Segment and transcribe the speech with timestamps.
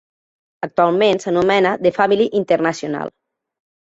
[0.67, 3.15] Actualment s'anomena The Family International.